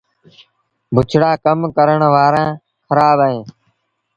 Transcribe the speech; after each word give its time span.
بُڇڙآ 0.93 1.31
ڪم 1.43 1.59
ڪرڻ 1.77 1.99
وآرآ 2.13 2.45
کرآب 2.87 3.17
اهين۔ 3.25 3.41